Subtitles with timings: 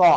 [0.00, 0.10] ก็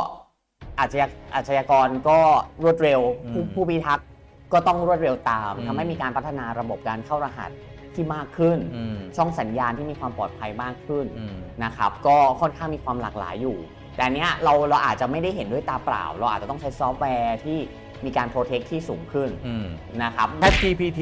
[0.79, 2.19] อาชญาอาชญากรก็
[2.63, 3.01] รวดเร็ว
[3.33, 4.07] ผู้อืมผู้พิทักษ์
[4.53, 7.49] ก็ต้องรวดเร็วตามอืมทำให้มีการพัฒนาระบบการเข้ารหัส
[7.93, 13.57] ที่มากขึ้น อืม ช่องสัญญาณที่มีความปลอดภัยมากขึ้น อืม นะครับก็ค่อนข้างมีความหลากหลายอยู่
[13.95, 17.59] แต่อันเนี้ยเราเราอาจจะไม่ได้เห็นด้วยตาเปล่า เราอาจจะต้องใช้ซอฟต์แวร์ที่
[18.05, 19.65] มีการ protect ที่สูงขึ้นอืม
[20.03, 21.01] นะครับ Chat GPT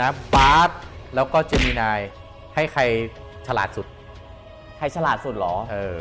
[0.00, 0.80] นะ Bard
[1.14, 1.96] แล้วก็ Gemini
[2.54, 2.82] ให้ใคร
[3.46, 3.86] ฉลาดสุด
[4.78, 6.00] ใครฉลาดสุดเหรอ เออ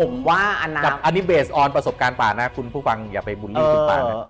[0.00, 4.28] ผมว่าอนากับอันนี้ based on ประสบการณ์ป่านนะคุณผู้ฟังอย่าไปบูลเอลี่คุณป่านอะนะ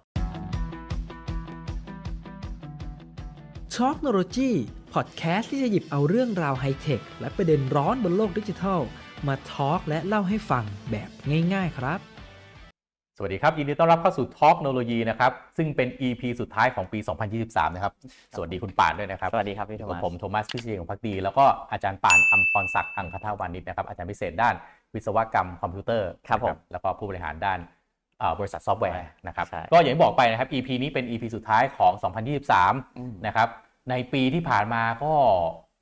[3.75, 4.51] Talknology
[4.95, 8.81] พอดแคสต์ที่จะหยิบเอาเรื่องราวไฮเทค และประเด็นร้อนบนโลกดิจิทัล
[9.27, 11.11] มา talk และเล่าให้ฟังแบบ
[11.55, 12.10] ง่ายๆครับส
[13.23, 16.99] วัสดีครับ ยินดีต้อนรับเข้าสู่ Talknology นะครับ ซึ่งเป็น EP สุดท้ายของปี
[17.39, 17.93] 2023 นะครับ
[18.37, 24.55] สวัสดีคุณป่านด้วยนะครับ สวัสดีครับพี่โทมัสกับผมโทมัสพิชเยนทร์ หงษ์ภักดี แล้วก็อาจารย์ป่านอัมพรศักดิ์อังคทาวานิชนะครับ อาจารย์พิเศษด้าน
[24.95, 27.59] วิศวกรรมคอมพิวเตอร์ครับผมนะแล้วก็ผู้บริหารด้าน
[28.19, 31.93] เอ่อบริษัทซอฟต์แวร์นะครับใช่ก็อย่างที่บอกไปนะครับ EP นี้เป็น EP สุดท้ายของ
[32.47, 33.49] 2023อืมนะครับ
[33.91, 35.13] ในปีที่ผ่านมาก็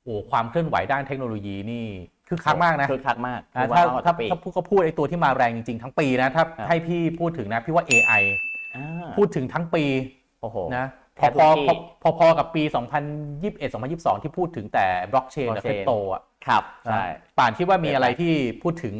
[0.03, 1.85] โอ้ความเคลื่อนไหวด้านเทคโนโลยีนี่
[2.29, 8.23] คือคักมากนะคือคักมากอ่าคือถ้าว่าถ้าปีถ้าพูดก็พูดไอ้ตัวที่มาแรงจริงๆทั้งปีนะถ้าครับให้พี่พูดถึงนะพี่ว่า AI
[8.75, 9.83] อ่าพูดถึงทั้งปี
[10.41, 10.85] โอ้โหนะ
[11.15, 11.67] แทพอบทุกพอที่
[12.01, 12.63] พอพอๆกับปี
[13.19, 17.03] 2021 2022 ที่พูดถึงแต่บล็อกเชนกับค blockchain ริปโตอะครับใช่
[17.37, 18.95] ป่านคิดว่ามีอะไรที่พูดถึง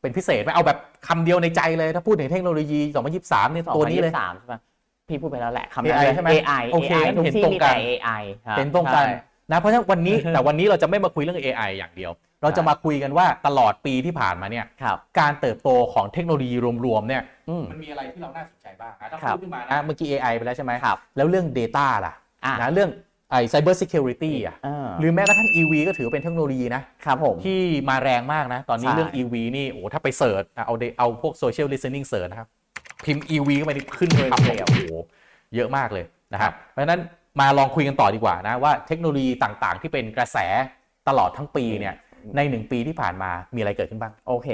[0.00, 2.80] เป็นพิเศษไหมเอาแบบคำเดียวในใจเลยถ้าพูดถึงเทคโนโลยี
[3.16, 4.60] 2023เนี่ยตัวนี้เลยสามใช่ปะ
[5.08, 21.46] พี่พูดไปแล้วแหละคำ AI นั้นเลยใช่ไหม AI โอเค AI ทุกเห็นที่ตรงมีกัแต่น AI ครับเห็นตรงกันใช่ นะเพราะฉะนั้นวันนี้ แต่วันนี้เราจะไม่มาคุยเรื่อง AI อย่างเดียว เราจะมาคุยกันว่าตลอดปีที่ผ่านมาเนี่ยครับการเติบโตของเทคโนโลยีรวมๆเนี่ยอืมมันมีอะไรที่เราน่าสนใจบ้างอะถ้าครับพูดขึ้นมานะเมื่อกี้ AI ไปแล้วใช่ไหมครับแล้วเรื่อง
[21.58, 22.14] Data ล่ะ
[22.44, 22.90] อะนะเรื่อง
[23.30, 32.48] ไอ้ Cyber Security อะอ่าหรือแม้กระทั่ง EV ก็ถือว่าเป็นเทคโนโลยีนะครับผมที่มาแรงมากนะ ตอนนี้ใช่เรื่อง EV นี่โอ้ถ้าไปเสิร์ชอะเอาเดเอาพวก Social Listening เสิร์ชนะครับ
[33.04, 34.82] พิมพ์ EV เข้าไปนี่ขึ้นเลยครับโอ้โห
[35.54, 37.00] เยอะมากเลยนะครับเพราะฉะนั้น
[37.40, 40.38] มาลองคุยกันต่อดีกว่านะว่าเทคโนโลยีต่างๆ ที่เป็นกระแส
[41.08, 41.94] ตลอดทั้งปีเนี่ย
[42.36, 44.48] ในหนึ่งปีที่ผ่านมามีอะไรเกิดขึ้นบ้าง โอเค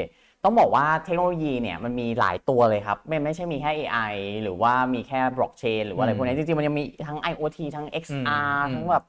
[0.44, 4.12] ต้องบอกว่าเทคโนโลยีเนี่ยมันมีหลายตัวเลยครับ ไม่ไม่ใช่มีแค่ AI
[4.42, 9.04] หรือว่ามีแค่บล็อกเชนหรือว่าอะไรอืมพวกนี้จริงๆ มันยังมีทั้ง IoT ทั้ง XR อืมทั้งแบบ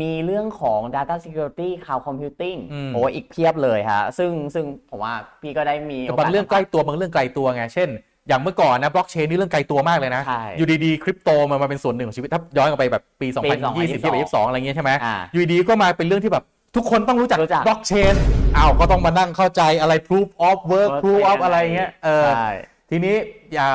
[0.00, 7.88] มีเรื่องของ Data Security Cloud Computing อืมโอ้อีกเพียบเลยฮะซึ่งซึ่งผมว่าพี่ก็ได้มีแต่บางเรื่องใกล้ตัวบางเรื่องไกลตัวไง เช่น
[8.28, 13.50] อย่างเมื่อก่อนนะบล็อกเชนนี่เรื่องไกลตัวมากเลยนะ ใช่อยู่ดีๆคริปโตมันมาเป็นส่วนหนึ่งของชีวิตถ้าย้อนกลับไปแบบปีปี
[13.94, 16.44] 2020 2022 อะไรเงี้ยใช่ไหมอ่าอยู่ดีๆก็มาเป็นเรื่องที่แบบ
[16.76, 18.14] ทุกคนต้องรู้จักรู้จัก บล็อกเชน
[18.56, 22.48] อ้าวก็ต้องมานั่งเข้าใจอะไร proof of work Work proof of เป็นยังไงอะไรเงี้ยเออ ใช่
[22.90, 23.16] ทีนี้
[23.54, 23.68] อย่า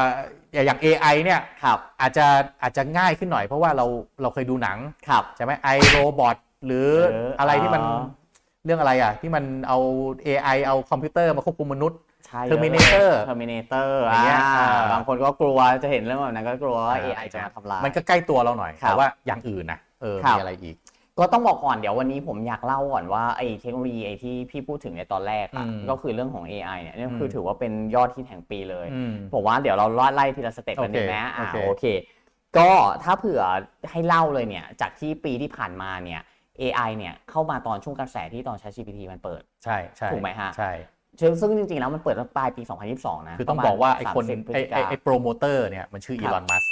[0.54, 2.26] อย่าอย่าง AI เนี่ยครับอาจจะ
[2.62, 3.86] อาจจะง่ายขึ้นหน่อยเพราะว่าเรา
[4.22, 4.78] เราเคยดูหนัง
[5.08, 8.02] ครับ ใช่ไหม I, Robot หรือหรืออะไรที่มันอ๋อ
[8.66, 9.78] เรื่องอะไรอะ ที่มันเอา
[10.28, 12.00] AI เอาคอมพิวเตอร์มาควบคุมมนุษย์
[12.34, 20.76] ใช่ Terminator Terminator อย่างเงี้ยอ่าอ่า บางคนก็กลัวจะเห็นเรื่องแบบนั้นก็กลัวว่าอ่า AI จะมาทำลาย มันก็ใกล้ตัวเราหน่อยครับแต่ว่าอย่างอื่นนะเออครับ มีอะไรอีก
[21.20, 31.86] ก็ต้องบอกก่อนเดี๋ยววันนี้ผมอยากเล่าก่อนว่าไอ้เทคโนโลยีไอ้ที่พี่พูดถึงในตอนแรกอะอืมก็คือเรื่องของ AI เนี่ยนี่คืออม ถือว่าเป็นยอดฮิตแห่งปีเลย อืม ผมว่าเดี๋ยวเราลอดไล่ทีละสเต็ปกันโอเคดีไหมอ่าโอเค โอเค
[32.58, 32.70] ก็
[33.04, 33.42] ถ้าเผื่อ
[33.92, 36.22] ให้เล่าเลยเนี่ยจากที่ปีที่ผ่านมาเนี่ย
[36.62, 40.72] AI เนี่ยเข้ามาตอนช่วงกระแสที่ตอน ChatGPT มันเปิด ใช่ใช่ถูกไหมฮะ ใช่
[41.20, 42.64] ซึ่งจริงๆแล้วมันเปิดตั้งปลายปี
[42.96, 46.66] 2022 นะคือต้องประมณบอกว่าไอ้คน30พฤศไอ้จิไอ้กาไอ้โปรโมเตอร์เนี่ยมันชื่ออีลอนมัสก์ ครับ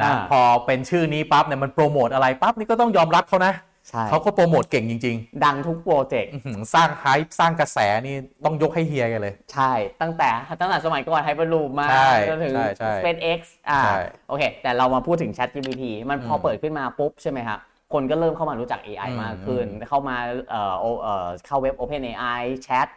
[0.00, 3.54] นะอ่าพอเป็นชื่อนี้ปั๊บเนี่ยมันโปรโมทอะไรปั๊บนี่ก็ต้องยอมรับเขานะ
[3.88, 10.30] ใช่เขาก็โปรโมทเก่งจริงดังทุกโปรเจกต์ๆอื้อหือสร้าง hype สร้างกระแสนี่ต้องยกให้เฮียแกเลย ใช่ ตั้งแต่
[10.60, 13.98] ตั้งแต่สมัยก่อน Hyperloop มาใช่จนถึงใช่ใช่ SpaceX อ่าใช่
[14.28, 17.58] โอเค แต่เรามาพูดถึง ChatGPT มันพออมเปิดขึ้นมาปุ๊บใช่ไหมครับ
[17.92, 20.16] คนก็เริ่มเข้ามารู้จัก AI อืมมากขึ้นอืมเข้ามา
[20.50, 22.88] เอ่อโอเอ่อเข้าเว็บ OpenAI แชท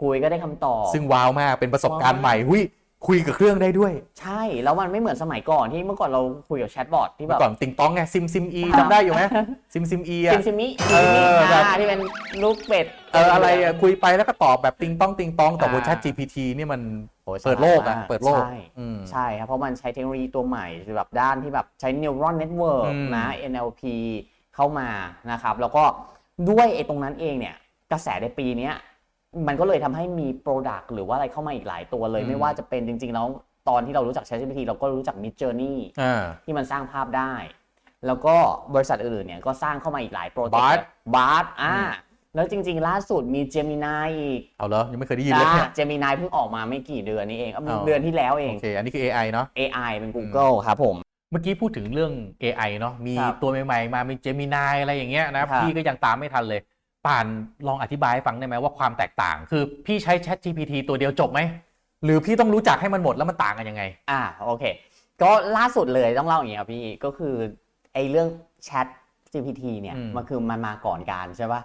[0.00, 2.62] คุยก็ได้คำตอบ ซึ่งว้าวมากเป็นประสบการณ์ว้าวใหม่หุย
[3.06, 9.22] คุยกับเครื่องได้ด้วย ใช่แล้วมันไม่เหมือนสมัยก่อนที่เมื่อก่อนเราคุยกับแชทบอทที่แบเมื่บอก่อนติงตองไง SimSimi อ่าจำได้อยู่ไหม
[9.72, 10.96] SimSimi อะ SimSimi เอ
[11.34, 12.00] อแบบอ่าที่เป็น
[12.42, 16.80] ลูกเป็ดเอออะไรอะคุยไปแล้วก็ตอบแบบติงต๊องติงตองแต่อ่าเวอร์ชัน GPT นี่มัน
[17.24, 23.82] โอ้ยเปิดโลกอะฉามาเปิดโลกใช่อืมใช่ครับเพราะมันใช้เทคโนโลยีตัวใหม่คือแบบด้านที่แบบใช้ neural network อืมนะ NLP
[24.54, 24.88] เข้ามา
[25.30, 25.84] นะครับแล้วก็
[26.50, 27.56] ด้วยไอ้ตรงนั้นเองเนี่ย
[27.92, 28.74] กระแสในปีเนี้ย
[29.48, 33.26] มันก็เลยทำให้มี Product หรือว่าอะไรเข้ามาอีกหลายตัวเลย ไม่ว่าจะเป็นจริงๆแล้ว
[33.68, 37.32] ตอนที่เรารู้จัก ChatGPT เราก็รู้จัก Mid Journey อ่าที่มันสร้างภาพได้
[38.06, 38.36] แล้วก็
[38.74, 40.84] บริษัทอื่นๆเนี่ยก็สร้างเข้ามาอีกหลายโปรเจก Bard ต์
[41.14, 41.76] บาร์อ่า
[42.34, 50.96] แล้วจริง ๆ ล่าสุดมี Gemini อีก เอาเหรอยังไม่เคยได้ยินเลยเนี่ยเจมินายเพิ่งออกมาไม่กี่เดือนนี้เองเอ้าอ๋อเดือนที่แล้วเองโอเคอันนี้คือ AI เนาะ AI เป็น Google ครับผม
[51.30, 52.12] เมื่อกี้พูดถึงเรื่อง
[52.42, 56.60] AI เนาะมีครับตัวใหม่ๆ มามี Gemini อะไรอย่างเงี้ยนะครับพี่ก็ยังตามไม่ทันเลย
[57.06, 57.26] ป่าน
[57.66, 61.40] ลองอธิบายให้ฟังได้ไหมว่าความแตกต่าง คือพี่ใช้ Chat GPT ตัวเดียวจบไหม
[62.04, 64.64] หรือพี่ต้องรู้จักให้มันหมดแล้วมันต่างกันยังไง อ่าโอเค
[65.22, 67.34] ก็ล่าสุดเลยต้องเล่าอย่างนี้ครับพี่ก็คือ
[67.94, 68.28] ไอ้เรื่อง
[68.64, 68.86] แชท
[69.32, 71.60] GPT เนี่ยอืม มันคือมันมาก่อนการใช่ปะ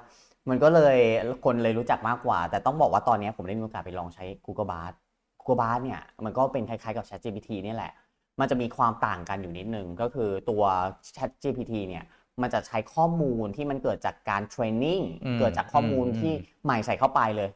[0.50, 0.98] มันก็เลย
[1.46, 4.94] คนเลยรู้จักมากกว่า แต่ต้องบอกว่าตอนนี้ผมได้มีโอกาสไปลองใช้ Google Bard
[5.40, 7.92] Google Bard เนี่ยมันก็เป็นคล้ายๆกับ Chat GPT นี่แหละ
[8.40, 10.64] มันจะมีความต่างกันอยู่นิดนึงก็คือตัว
[11.16, 12.04] Chat GPT เนี่ย
[12.42, 16.34] มันจะใช้ข้อมูลที่มันเกิดจากการเทรนนิ่งอืมเกิดจากข้อมูลอืมที่
[16.64, 17.50] ใหม่ใส่เข้าไปเลย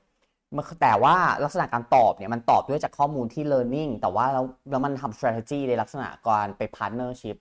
[0.55, 7.37] มันแต่ว่าลักษณะการตอบเนี่ยมันตอบด้วยจากข้อมูลที่ learning แต่ว่าแล้วแล้วมันทำ strategy ในลักษณะการไป partnership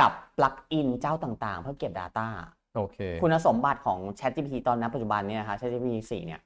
[0.00, 2.28] กับ plugin เจ้าต่างๆ เพื่อเก็บ data
[2.74, 6.40] โอเค คุณสมบัติของ ChatGPT ตอนนี้ปัจจุบันเนี่ยนะคะ ChatGPT 4เนี่ย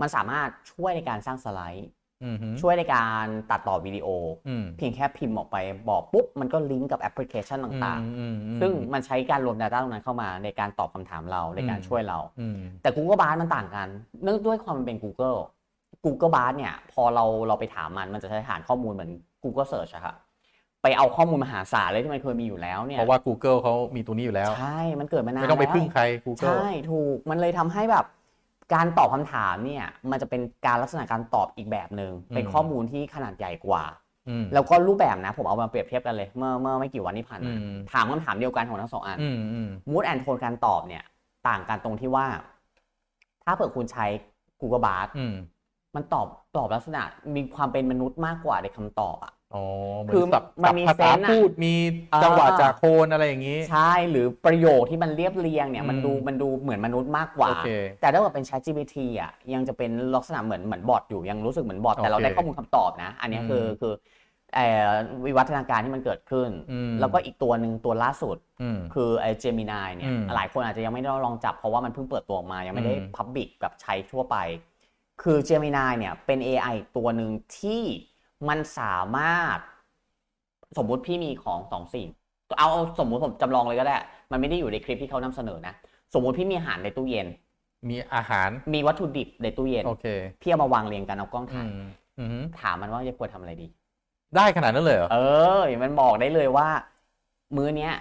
[0.00, 1.97] มันสามารถช่วยในการสร้างสไลด์อือฮึ
[2.60, 4.08] ช่วยในการตัดต่อวิดีโอ
[4.48, 5.56] อืมเพียงแค่พิมพ์ออกไป
[5.90, 13.88] บอกปุ๊บ มันก็ลิงก์กับแอปพลิเคชันต่างอืมอืมๆซึ่งมันใช้การรวม Data ตรงนั้นเข้ามาในการตอบคำถามเราในการอืมช่วยเราอืมแต่ Google Bard มันต่างกัน
[14.22, 15.38] เนื่องด้วยความมันเป็น Google
[16.04, 19.10] Google Bard เนี่ย พอเราเราไปถามมันมันจะใช้ฐานข้อมูลเหมือน
[19.42, 20.16] Google Search อะครับ
[20.82, 28.04] ไปเอาข้อมูลมหาศาลเลยที่มันเคยมีอยู่แล้วเนี่ยเพราะว่า Google เขามีตัวนี้อยู่แล้ว ใช่ มันเกิดมานานไม่ต้องไปแล้วพึ่งใคร Google ใช่ ถูกมันเลยทำให้แบบ
[28.74, 33.84] การตอบคำถามเนี่ยมันจะเป็นการลักษณะการตอบอีกแบบหนึ่งอืมเป็นข้อมูลที่ขนาดใหญ่กว่า
[34.28, 41.04] อืมแล้วก็รูปแบบนะผมเอามาเปรียบเทียบกันเลยเมื่อเมื่อไม่กี่วันที่ผ่านมาอืมถามคำถามเดียวกันของทั้งสองอันอืมอืมมูดแอนโทนการตอบเนี่ย
[41.48, 42.26] ต่างกันตรงที่ว่า
[43.44, 44.06] ถ้าเผื่อคุณใช้
[44.60, 45.34] Google Bard อืม
[45.94, 46.26] มันตอบ
[46.56, 47.02] ตอบลักษณะ
[47.36, 49.64] มีความเป็นมนุษย์มากกว่าในคำตอบอะ อ๋อ
[50.02, 51.72] เหมืคืออนสับมันมีภาษาเซนส์อะพูดมี
[52.12, 57.64] อ่าจังหวะจากโคนอะไรอย่างนี้ ใช่หรือประโยคที่มันเรียบเรียงเนี่ยมันอืมดูมันดูเหมือนมนุษย์มากกว่าโอเค
[58.00, 63.92] แต่ถ้าเกิดเป็น Chat GPT อะยังจะเป็นลักษณะเหมือนเหมือนบอทอยู่ยังรู้สึกเหมือนบอทแต่เราโอเคได้ข้อมูลคำตอบนะ อันเนี้ยคืออืมคือ
[64.54, 64.90] เอ่อ
[65.26, 74.36] วิวัฒนาการที่มันเกิดขึ้นอืมแล้วก็อีกตัวหนึ่งตัวล่าสุดอืมคือไอ้ Gemini เนี่ยอืมหลายคนอาจจะยังไม่ได้ลองจับเพราะว่ามันเพิ่งเปิดตัวออกมายังไม่ได้อืม Public แบบใช้ทั่วไป
[75.22, 77.82] คือ Gemini เนี่ยเป็น AI อีกตัวหนึ่งที่
[78.48, 79.58] มันสามารถ
[80.78, 82.08] สมมุติพี่มีของสองสิ่ง
[82.58, 83.96] เอาเอาสมมุติผมจำลองเลยก็ได้
[84.30, 85.74] มันไม่ได้อยู่ในคลิปที่เขานำเสนอนะ
[86.14, 87.26] สมมุติพี่มีอาหารในตู้เย็น
[87.90, 90.06] มีอาหาร มีวัตถุดิบในตู้เย็น โอเค
[90.42, 91.78] พี่เอามาวางเรียงกันเอากล้องอืถ่ายม
[92.18, 93.66] อืมถามมันว่าจะควรทำอะไรดี
[94.36, 95.18] ได้ขนาดนั้นเลยเหรอ เอ
[95.60, 96.68] อ มันบอกได้เลยว่า
[97.56, 97.92] มื้อเนี้ย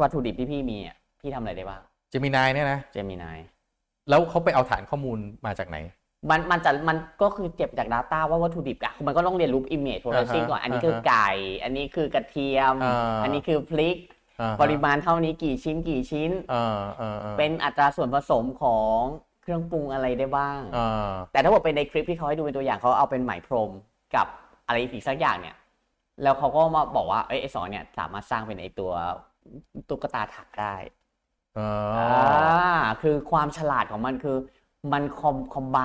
[0.00, 3.38] วัตถุดิบที่พี่มีอะพี่ทำอะไรได้บ้างเจมินายเนี่ยนะเจมินาย
[4.08, 5.76] แล้วเขาไปเอาฐานข้อมูลมาจากไหน
[6.30, 11.30] มันมันจะมันก็คือเก็บจาก Data ว่าวัตถุดิบอะมันก็ต้องเรียนรู้ image processing ก่อน อันนี้คือไก่
[11.62, 13.96] อันนี้คือกระเทียมอ่าอันนี้คือพริก
[14.40, 18.98] อ่าฮะปริมาณเท่านี้กี่ชิ้นกี่ชิ้นอ่าอ่าอ่าเป็นอัตราส่วนผสมของ
[19.42, 23.70] เครื่องปรุงอะไรได้บ้างอ่าแต่ถ้าบอกเป็นในคลิปที่เขาให้ดูเป็นตัวอย่างเขาเอาเป็นไหมพรม
[24.14, 24.26] กับ
[24.66, 25.56] อะไรอีกสักอย่างเนี่ย
[26.22, 28.92] แล้วเขาก็มาบอกว่าเอ้ยไอ้สองเนี่ยสามารถสร้างเป็นไอ้ตัว
[29.88, 30.74] ตุ๊กตาถักได้
[31.58, 34.36] อ่าอ่าคือความฉลาดของมันคือ
[34.92, 35.78] มันคอมคอมไบ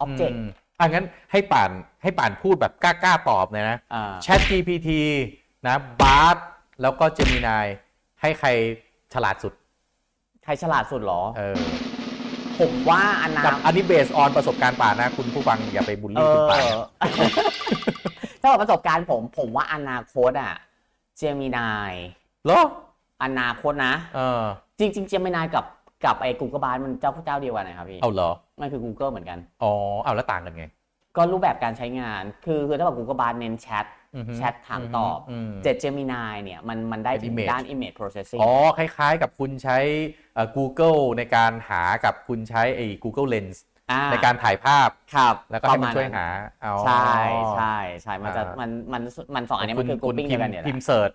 [0.00, 0.40] อ็อบเจกต์
[0.78, 1.70] มอะงั้นให้ป่าน
[2.02, 4.90] ให้ป่านพูดแบบกล้าๆตอบเลยนะอ่า Chat GPT
[5.66, 6.36] นะ Bard
[6.82, 7.64] แล้วก็ Gemini
[8.20, 8.48] ให้ใคร
[9.14, 9.52] ฉลาดสุด
[10.44, 11.60] ใครฉลาดสุดเหรอเออ
[12.58, 16.82] ผมว่าอนากับอันนี้เบสออนประสบการณ์ป่านนะคุณผู้ฟังอย่าไปบูลเอลี่คุณป่านอ
[18.40, 20.54] ถ้าบอกประสบการณ์ผม ผมว่าอนาคตอะ
[21.16, 21.92] เจมินาย
[22.44, 22.60] เหรอ
[23.24, 24.42] อนาคตนะ เออ
[24.78, 25.64] จริงๆเจมินายกับ
[26.04, 28.30] กับไอ้ Google Bard มันเจ้าเจ้าเดียวกันนะครับพี่เอาเหรอ
[28.60, 29.72] มันคือ Google เหมือนกัน อ๋อ
[30.02, 30.66] เอาแล้วต่างกันไง
[31.16, 33.86] ก็รูปแบบการใช้งาน คือคือถ้าบอก Google Bard เน้นแชท
[34.16, 35.18] อือฮึแชทถามตอบ
[35.48, 39.78] มเจ็ด Gemini เนี่ยมันมันได้เป็นถึง image ด้าน image processing อ๋อ คล้ายๆ กับคุณใช้
[40.34, 43.56] เอ่อ Google ในการหากับคุณใช้ไอ้ Google Lens
[43.90, 46.26] อ่าในการถ่ายภาพครับ แล้วก็ให้มันประาณช่วยหา
[46.62, 47.12] เอาใช่
[47.56, 49.02] ใช่ใช่มันจะอ่ามัมันมัน
[49.34, 51.10] มันสองอันนี้มันคือคุณ grouping พิเดีมยวกันพ์เนี่ยพิมแหละพ์เสิร์ช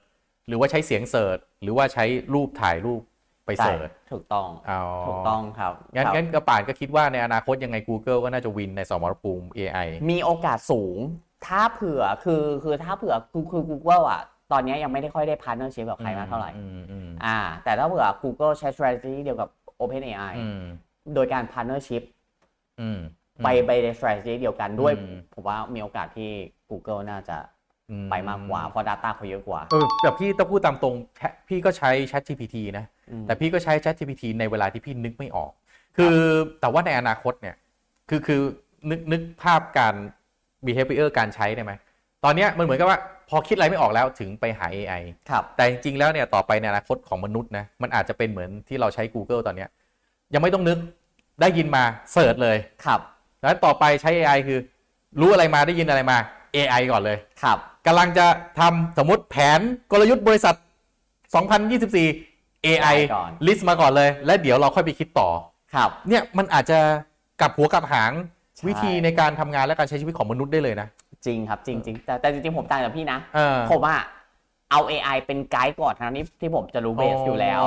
[0.47, 3.01] หรือว่าใช้เสียงเสิร์ชหรือว่าใช้รูปถ่ายรูป
[3.45, 10.97] ไปใช่เสิร์ชถูกต้องอ๋อถูกต้องครับงั้นครับงั้นกระป่านก็คิดว่าในอนาคตยังไง Google ก็น่าจะวินในสมรภูมิ AI มีโอกาสสูง
[11.47, 14.21] ถ้าเผื่อคือคือถ้าเผื่อคือคือ Google อะ
[14.51, 20.61] ตอนนี้ยังไม่ได้ค่อยได้ partnership กับใครมากเท่าไหร่อืมอืมอ่า แต่ถ้าเผื่อ Google ใช้ strategy เดียวกับ OpenAI อืม
[21.15, 22.03] โดยการ partnership
[22.81, 22.99] อืม
[23.43, 26.31] ไปไปใน strategy เดียวกันด้วยอืมผมว่ามีโอกาสที่
[26.69, 27.37] Google น่าจะ
[27.91, 32.92] อืไปมากกว่าเพราะ Data เขาเยอะกว่าเออแต่พี่ต้องพูดตามตรงแชพี่ก็ใช้ Chat GPT นะอืม
[33.25, 35.51] แต่พี่ก็ใช้ Chat GPT ในเวลาที่พี่นึกไม่ออก
[35.97, 36.15] คือ
[36.61, 37.55] แต่ว่าในอนาคตเนี่ย
[38.09, 38.41] คือคือ
[38.89, 39.95] นึกนึกภาพการ
[40.65, 41.73] behavior การใช้ได้ไหม
[42.23, 49.69] ตอนเนี้ยมันเหมือนกับว่าพอคิดอะไรไม่ออกแล้วถึงไปหา AI ครับแต่จริงๆแล้วเนี่ยต่อไปในอนาคตของมนุษย์นะมันอาจจะเป็นเหมือนที่เราใช้ Google ตอนเนี้ย
[50.33, 50.77] ยังไม่ต้องนึก
[51.41, 51.83] ได้ยินมา
[52.13, 52.99] เสิร์ชเลยครับ
[53.41, 54.59] แล้วต่อไปใช้ AI คือ
[55.19, 56.17] รู้อะไรมาได้ยินอะไรมา
[56.55, 57.57] AI ก่อนเลยครับ
[57.87, 58.25] กำลังจะ
[58.59, 59.59] ทำสมมติแผน
[59.91, 60.55] กลยุทธ์บริษัท
[61.33, 62.32] 2024
[62.65, 65.29] AI ก่อน ลิสต์มาก่อนเลย แล้วเดี๋ยวเราค่อยไปคิดต่อ
[65.73, 66.79] ครับ เนี่ยมันอาจจะ
[67.41, 68.11] กลับหัวกลับหาง
[68.55, 70.87] ใช่ วิธีในการทำงานและการใช้ชีวิตของมนุษย์ได้เลยนะ
[71.25, 74.01] จริงครับจริงจริงแต่แต่จริงๆผมต่างจากพี่นะ เออผมอะ
[74.71, 77.61] เอา AI เป็นไกด์ก่อนนะนี่ที่ผมจะรู้เบสอยู่แล้ว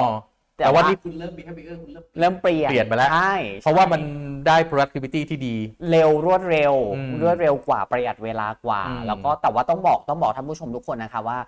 [0.58, 4.00] แต่ว่านี่ คุณเริ่ม behavior คุณเริ่มเริ่มเปลี่ยนเปลี่ยนไปแล้ว ใช่เพราะว่ามัน
[4.46, 5.56] ได้ productivity ที่ดี
[5.90, 11.38] เร็วรวดเร็ว อืมรวดเร็วกว่าประหยัดเวลากว่า อืม แล้วก็แต่ว่าต้องบอกต้องบอกท่านผู้ชมทุกคนนะคะว่า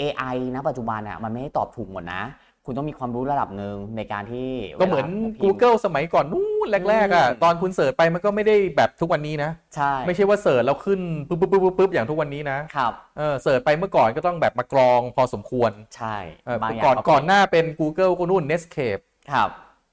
[0.00, 2.22] AI ณปัจจุบันอะมันไม่ได้ตอบถูกหมดนะ
[2.66, 19.50] คุณต้องมีความรู้ระดับหนึ่งในการที่ก็เหมือนวลาพิพ์ Google สมัยก่อนนู้นแรกๆอะอืมตอนคุณเสิร์ชไปมันก็ไม่ได้แบบทุกวันนี้นะใช่ไม่ใช่ว่าเสิร์ชแล้วขึ้นปุ๊บปุ๊บปุ๊บปุ๊บปุ๊บอย่างทุกวันนี้นะครับเออเสิร์ชไปเมื่อก่อนก็ต้องแบบมากรองพอสมควรใช่เออบางอย่างก่อนเขาก่อนหน้าเป็น Google ก็นู่น Netscape ครับ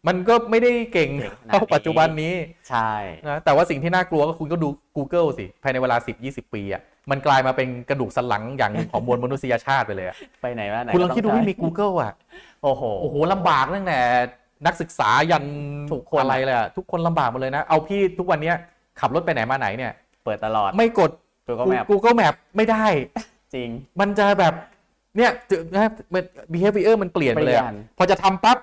[0.07, 2.33] มันก็ไม่ได้เก่งเก่งขนาดนี้เท่าปัจจุบันนี้
[2.69, 2.91] ใช่
[3.27, 12.13] นะแต่ว่าสิ่งที่น่ากลัวก็คุณก็ดู Google สิ ภายในเวลา 10-20 ปีอะ มันกลายมาเป็นกระดูกสันหลังอย่างหนึ่งของมวลมนุษยชาติไปเลยอะไปไหนมาไหนคุณลองก็ต้คิดดูใช้ไม่มี Google อะ
[12.63, 13.99] โอ้โหโอ้โหลำบากตั้งแต่
[14.65, 15.45] นักศึกษายัน
[15.91, 18.55] ทุกคนอะไรเลยอะทุกคนลำบากหมดเลยนะ เอาพี่ทุกวันเนี้ย
[18.99, 19.91] ขับรถไปไหนมาไหนเนี่ย
[20.23, 21.11] เปิดตลอดไม่กด
[21.47, 22.85] Google Map Google Map ไม่ได้
[23.55, 23.69] จริง
[23.99, 24.53] มันจะแบบ
[25.17, 28.57] เนี่ยจะนะมัน behavior มันเปลี่ยนไปเลยอะเปลี่ยนพอจะทำปั๊บ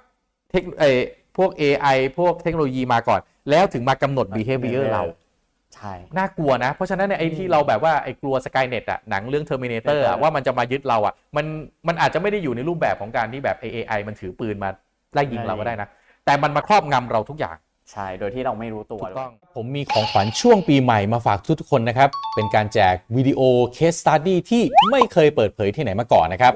[0.51, 0.85] เทคไอ
[1.37, 3.21] พวก AI พวกเทคโนโลยีมาก่อน
[3.51, 5.20] แล้วถึงมากำหนด behavior เราใช่
[6.17, 11.47] น่ากลัวนะ เพราะฉะนั้นเนี่ยไอ้ที่เราแบบว่าไอ้กลัว Skynet อะหนังเรื่อง Terminator อะเออว่ามันจะมายึดเราอะมัน
[11.89, 14.71] มันอาจจะไม่ได้อยู่ในรูปแบบของการที่แบบ AI มันถือปืนมา
[15.15, 15.89] ไล่ยิงเราก็ได้นะ
[16.25, 17.57] แต่มันมาครอบงำเราทุกอย่าง
[17.93, 23.41] ใช่ โดยที่เราไม่รู้ตัวถูกต้องผมมีของขวัญช่วงปีใหม่มาฝากทุกๆคนนะครับ เป็นการแจกวิดีโอ
[23.77, 26.53] Case Study ที่ไม่เคยเปิดเผยที่ไหนมาก่อนนะครับ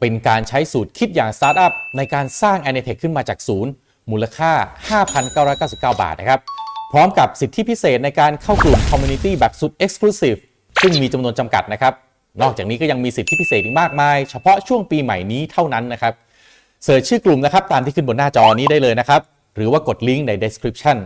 [0.00, 3.72] เป็นการใช้สูตรคิดอย่างสตาร์ทอัพในการสร้าง a n i t e c h ขึ้นมาจากศูนย์
[4.10, 4.52] มูลค่า
[5.16, 6.40] 5,999 บาทนะครับ
[6.92, 10.40] พร้อมกับสิทธิพิเศษในการเข้ากลุ่ม Community แบบสุด Exclusive
[10.82, 11.94] ซึ่งมีจำนวนจำกัดนะครับ
[12.42, 16.14] นอกจากนี้ก็ยังมีสิทธิพิเศษอีกมากมาย เฉพาะช่วงปีใหม่นี้เท่านั้นนะครับ
[16.84, 19.20] เสิร์ชชื่อกลุ่มนะครับตามที่ขึ้นบนหน้าจอนี้ได้เลยนะครับ
[19.56, 20.96] หรือว่ากดลิงก์ใน description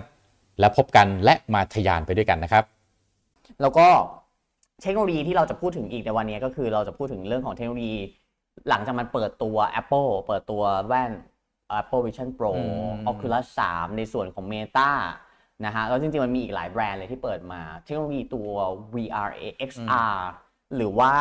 [0.60, 2.64] และพบกันและมาทะยานไปด้วยกันนะครับ
[3.60, 3.86] แล้วก็
[4.82, 7.96] เทคโนโลยีที่เราจะพูดถึงอีกในวันนี้ก็คือเราจะพูดถึงเรื่องของเทคโนโลยี
[8.68, 11.12] หลังจากมันเปิดตัว Apple เปิดตัวแว่น
[11.80, 14.90] Apple Vision Pro อืม Oculus 3 ในส่วนของ Meta
[15.64, 18.48] นะฮะแล้วจริงๆมันมีอีกหลายแบรนด์เลยที่เปิดมาเทคโนโลยีตัว
[18.94, 19.28] VR
[19.70, 20.16] XR
[20.76, 21.12] หรือว่า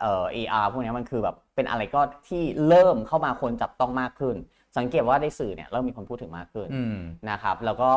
[0.00, 4.36] เอ่อ AR พวกนี้มันคือแบบเป็นอะไรก็ที่เริ่มเข้ามาคนจับต้องมากขึ้น
[4.76, 6.98] สังเกตว่าในสื่อเนี่ยเริ่มมีคนพูดถึงมากขึ้นอืม
[7.30, 7.90] นะครับแล้วก็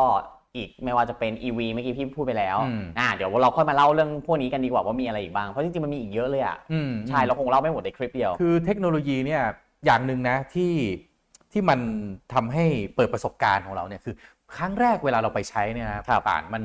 [0.56, 9.44] อีกไม่ว่าจะเป็น EV เมื่อกี้พี่พูดไปแล้วอืมอ่าเดี๋ยวเราค่อยมาเล่าเรื่องพวกนี้กันดีกว่าว่ามีอะไรอีกบ้าง เพราะจริงๆมันมีอีกเยอะเลยอะอืมใช่เราคงเล่าไม่หมดในคลิปเดียว คือเทคโนโลยีเนี่ย
[9.86, 10.74] อย่างหนึ่งนะที่
[11.52, 11.80] ที่มัน
[12.34, 12.66] ทำให้
[12.96, 14.16] เปิดประสบการณ์ของเราเนี่ยคือ
[14.58, 16.62] ครั้งแรกเวลาเราไปใช้เนี่ยนะครับป่านมัน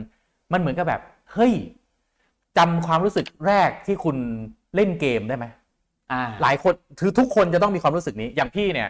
[0.53, 1.01] มันเหมือนกับแบบ
[1.33, 1.53] เฮ้ย
[2.59, 4.17] จำความรู้สึกแรกที่คุณ
[4.75, 5.47] เล่นเกมได้ไหม
[6.13, 8.89] อ่าหลายคนคือทุกคนจะต้องมีความรู้สึกนี้ อย่างพี่เนี่ย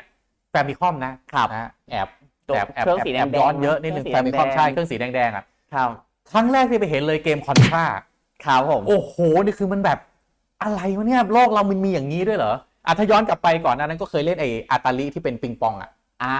[0.50, 2.08] แฟมิคอมนะครับนะแอบ
[2.48, 5.90] ตัวแอบแอบเครื่องสีแอบแดงๆย้อนเยอะนิดนึงเคแฟรื่องสีมิคอมแดงๆใช่เครื่องสีแดงๆอะครับ
[6.32, 7.84] ครั้งแรกที่ไปเห็นเลยเกมคอนทรา
[8.44, 9.98] ครับผมโอ้โหนี่คือมันแบบ
[10.62, 12.54] อะไรวะเนี่ยโลกเรามันมีอย่างนี้ด้วยเหรอ
[12.86, 15.90] อะถ้าย้อนกลับไปก่อนหนานั้นก็เคยเล่นไอ้อาตาลีที่เป็นปิงปองอะ
[16.22, 16.36] อ่า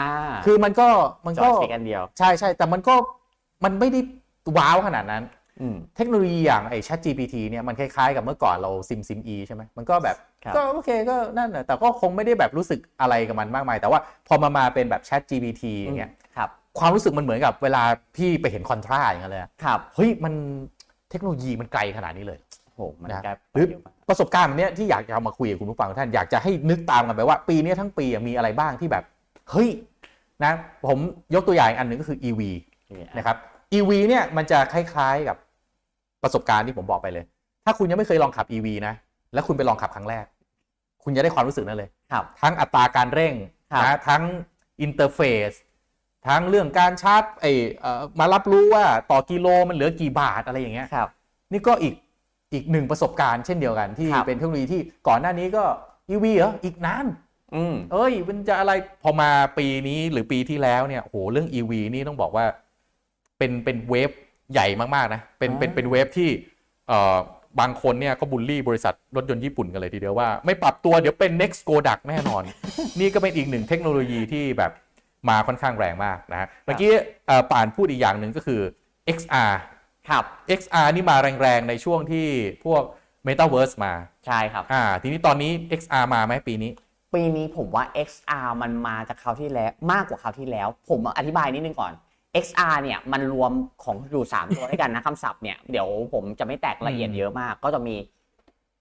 [0.46, 0.88] คือมันก็
[1.26, 2.94] มันจก็อยสติ๊กอันเดียว ใช่ใช่แต่มันก็
[3.64, 4.00] มันไม่ได้
[4.56, 5.22] ว้าวขนาดนั้น
[5.60, 17.82] อืมเทคโนโลยีอย่างไอ้ Chat GPT เนี่ยมันคล้ายๆกับเมื่อก่อนเราซิมซิม E ใช่ไหมมันก็แบบครับก็โอเคก็นั่นแหละแต่ก็คงไม่ได้แบบรู้สึกอะไรกับมันมากมาย แต่ว่าพอมามาเป็นแบบ Chat GPT อย่างเงี้ยครับความรู้สึกมันเหมือนกับเวลา
[18.16, 20.34] พี่ไปเห็นคอนทราอย่างเงี้ยเลยอะครับเฮ้ยมัน
[21.10, 29.04] เทคโนโลยีมันไกลขนาดนี้เลยโอ้โหมันนะกลายหรือเยอะมากประสบการณ์แบบเนี้ยที่อยากจะเอามาคุยกับคุณผู้ฟังทุกท่านอยากจะให้นึกตามกันไปว่า ปีนี้ทั้งปีอะมีอะไรบ้างที่แบบ
[29.50, 29.68] เฮ้ย
[30.44, 30.52] นะ
[30.86, 30.98] ผม
[31.34, 32.40] ยกตัวอย่างอีกอันหนึ่งก็คือ EV
[33.16, 33.36] นะครับ
[33.74, 35.36] EV เนี่ยมันจะคล้ายๆกับ
[36.22, 37.24] ประสบการณ์ที่ผมบอกไปเลย
[37.64, 38.94] ถ้าคุณยังไม่เคยลองขับ EV นะ
[39.34, 40.24] แล้วคุณไปลองขับครั้งแรก
[41.02, 43.34] คุณจะได้ความรู้สึกนั้นเลยครับทั้งอัตราการเร่ง
[43.72, 44.22] ครับนะทั้ง
[44.80, 45.50] interface
[46.26, 47.46] ทั้งเรื่องการชาร์จไอ
[47.80, 51.08] เอ่อมารับรู้ว่าต่อกิโลมันเหลือกี่บาทอะไรอย่างเงี้ยครับ
[51.52, 51.94] นี่ก็อีก
[52.52, 55.64] อีกหนึ่งประสบการณ์เช่นเดียวกันที่ครับเป็นเทคโนโลยีที่ก่อนหน้านี้ก็
[56.10, 57.12] EV เหรออีกนานอืม
[57.92, 62.46] เอ้ยมันจะอะไรพอมาปีนี้หรือปีที่แล้วเนี่ยโหเรื่อง EV นี่ต้องบอกว่า
[63.38, 64.10] เป็นเป็นเวฟ
[64.52, 66.28] ใหญ่มากๆนะเป็นเป็นอ่าเป็นเวฟที่
[66.88, 67.16] เอ่อ
[67.60, 72.42] บางคนเนี่ยก็บูลลี่บริษัทรถยนต์ญี่ปุ่นกันเลยทีเดียวว่า ไม่ปรับตัวเดี๋ยวเป็น next Kodak แน่นอน
[73.00, 74.72] นี่ก็เป็นอีกหนึ่งเทคโนโลยีที่แบบ
[75.28, 76.90] มาค่อนข้างแรงมากนะฮะเมื่อกี้
[77.26, 78.60] เอ่อป่านพูดอีกอย่างหนึ่งก็คือ
[79.16, 79.52] XR
[80.08, 80.24] ครับ
[80.60, 82.26] XR นี่มาแรงๆ ในช่วงที่
[82.66, 82.82] พวก
[83.26, 83.92] Metaverse มา
[84.26, 86.70] ใช่ครับ อ่า ทีนี้ตอนนี้ XR มาไหมปีนี้
[87.14, 91.92] ปีนี้ผมว่า XR มันมาจากคราวที่แล้วมากกว่าคราวที่แล้ว ผมอธิบายนิดนึงก่อน
[92.44, 93.52] XR เนี่ยมันรวม
[93.84, 97.96] ของอยู่3ตัวด้วยกันนะคำศัพท์เนี่ยเดี๋ยวผมจะไม่แตกละเอียดเยอะมาก ก็จะมี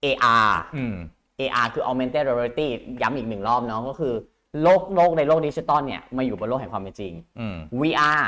[0.04, 0.96] AR อืม
[1.40, 2.66] AR คือ Augmented Reality
[3.02, 4.14] ย้ำอีกหนึ่งรอบเนาะก็คือ
[4.62, 8.24] โลกโลกในโลกดิจิตอลเนี่ยมาอยู่บนโลกแห่งความเป็นจริงอืม VR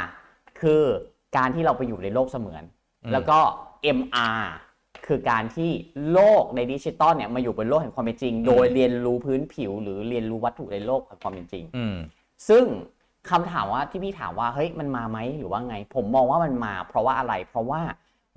[0.60, 0.82] คือ
[1.36, 2.62] การที่เราไปอยู่ในโลกเสมือน
[3.04, 3.38] อืมแล้วก็
[3.98, 4.42] MR
[5.06, 5.70] คือการที่
[6.12, 11.96] โลกในดิจิตอลเนี่ยมาอยู่บนโลกแห่งความเป็นจริง โดยเรียนรู้พื้นผิว หรือเรียนรู้วัตถุในโลกแห่งความเป็นจริงอืม
[12.48, 12.64] ซึ่ง
[13.30, 17.80] คำถามว่าที่พี่ถามว่าเฮ้ยมันมาไหมหรือว่าไง ผมมองว่ามันมา เพราะว่าอะไร เพราะว่า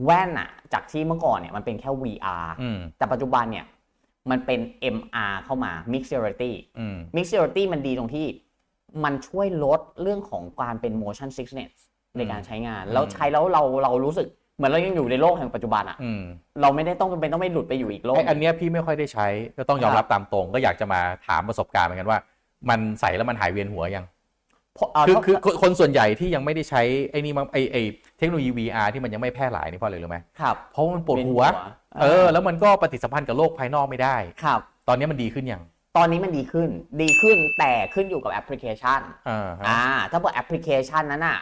[0.06, 3.66] แว่นอะจากที่เมื่อก่อนเนี่ยมันเป็นแค่ VR อืมแต่ปัจจุบันเนี่ย
[4.30, 4.60] มันเป็น
[4.96, 8.28] MR เข้ามา Mixed Reality อืม Mixed Reality มันดีตรงที่
[9.04, 11.74] มันช่วยลดเรื่องของการเป็น motion sickness
[12.18, 14.28] ในการใช้งาน แล้วใช้แล้วเราเรารู้สึก
[14.60, 16.22] เหมือนเรายังอยู่ในโลกแห่งปัจจุบันอะอืม
[16.62, 22.20] เราไม่ได้ต้องเป็นต้องไปหลุดไปอยู่อีกโลก ไอ้อันเนี้ยพี่ไม่ค่อยได้ใช้ก็ต้องยอมครับรับตามตรง ก็อยากจะมาถามประสบการณ์เหมือนกันว่า
[22.70, 24.06] มันใส่แล้วมันหายเวียนหัวยัง
[24.76, 27.82] เพราะเอ่อคือถ้าคือคนคนส่วนใหญ่ที่ยังไม่ได้ใช้ไอ้นี่มั้งไอ้ไอ้
[28.18, 31.44] เทคโนโลยี VR ที่มันยังไม่แพร่หลายนี่เพราะอะไรรู้ไหมครับเพราะมันปวดหัว
[32.02, 35.64] เออ แล้วมันก็ปฏิสัมพันธ์กับโลกภายนอกไม่ได้ ครับ ตอนนี้มันดีขึ้นยัง
[35.98, 36.70] ตอนนี้มันดีขึ้น
[37.02, 41.40] ดีขึ้นแต่ขึ้นอยู่กับแอปพลิเคชันอ่าฮะ อ่าถ้าเปิดแอปพลิเคชันนั้นอะ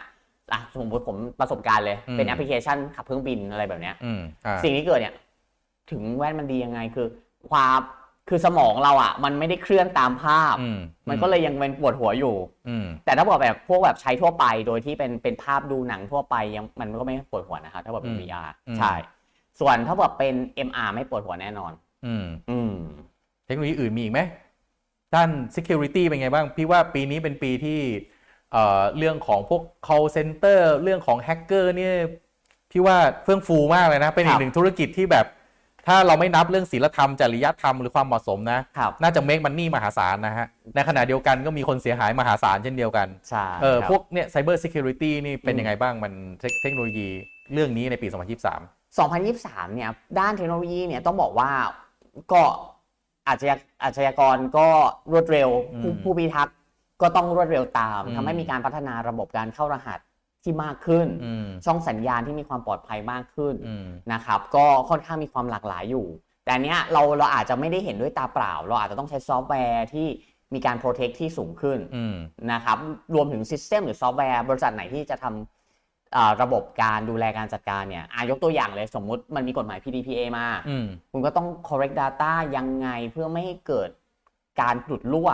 [0.52, 5.14] อะสมมติผมประสบการณ์เลยอืมเป็นแอปพลิเคชันขับเครื่องบินอะไรแบบเนี้ยอืมอ่าสิ่งที่เกิดเนี่ย
[5.90, 7.06] ถึงแว่นมันดียังไงคือ
[7.50, 7.80] ความ
[8.28, 10.78] คือสมองเราอะ มันไม่ได้เคลื่อนตามภาพอืม
[11.08, 12.36] มันก็เลยยังเป็นปวดหัวอยู่
[12.68, 18.92] อืมแต่ถ้าบอกแบบพวกแบบใช้ทั่วไปโดยที่เป็นเป็นภาพดูหนังทั่วไปยังมันก็ไม่ปวดหัวนะครับถ้าบอกเป็นอืม VR อืมใช่
[19.60, 20.34] ส่วนถ้าบอกเป็น
[20.68, 21.72] MR ไม่ปวดหัวแน่นอน
[22.06, 22.72] อืมอืม
[23.46, 24.20] เทคโนโลยีอื่นมีอีกไหม
[25.14, 27.80] ด้าน security เป็นไงบ้าง พี่ว่าปีนี้เป็นปีที่
[28.52, 31.94] เอ่อเรื่องของพวก call center เรื่องของ hacker เนี่ย
[32.70, 35.26] พี่ว่าเฟื่องฟูมากเลยนะ เป็นอีครักบหนึ่งธุรกิจที่แบบ
[35.86, 47.08] ถ้าเราไม่นับเรื่องศีลธรรม จริยธรรมหรือความเหมาะสมนะครับน่าจะ make money มหาศาลนะฮะ ในขณะเดียวกันก็มีคนเสียหายมหาศาลเช่นเดียวกันใช่เออครับพวกเนี่ย cyber security นี่เป็นอืมยังไงบ้างมันเทคเทคโนโลยี
[47.52, 51.50] เรื่องนี้ในปี 2023 2023 เนี่ย ด้านเทคโนโลยีเนี่ยต้องบอกว่า
[52.32, 52.42] ก็
[53.28, 54.68] อาชญาอาชญากรก็
[55.12, 55.48] รวดเร็ว
[55.80, 56.56] ผู้อืมผู้พิทักษ์
[57.02, 59.98] ก็ต้องรวดเร็วตามอืมทำให้มีการพัฒนาระบบการเข้ารหัส
[60.42, 66.06] ที่มากขึ้นอืมช่องสัญญาณที่มีความปลอดภัยมากขึ้นอืมนะครับ ก็ค่อนข้างมีความหลากหลายอยู่
[66.44, 70.06] แต่อันเนี้ยเราเราอาจจะไม่ได้เห็นด้วยตาเปล่า เราอาจจะต้องใช้ซอฟต์แวร์ที่
[70.54, 72.16] มีการ protect ที่สูงขึ้นอืม
[72.52, 72.78] นะครับ
[73.14, 83.90] รวมถึงซิสเต็มหรือซอฟต์แวร์บริษัทไหนที่จะทำอ่าระบบการดูแลการจัดการเนี่ยอายกตัวอย่างเลยสมมุติมันมีกฎหมาย PDPA มาอืมคุณก็ต้อง correct data ยังไงเพื่อไม่ให้เกิด
[84.60, 85.30] การหลุดรั่ว